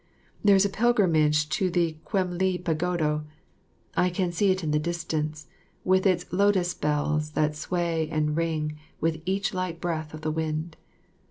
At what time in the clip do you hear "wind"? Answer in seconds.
10.35-10.75